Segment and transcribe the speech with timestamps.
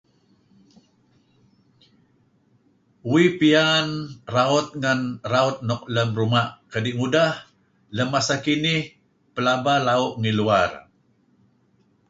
[3.11, 3.87] Uih piyan
[4.35, 5.01] raut ngan
[5.33, 7.31] raut nuk lem ruma' kadi ngudah
[7.95, 8.81] lem masa kinih
[9.35, 10.69] pelaba lau' ngi luar.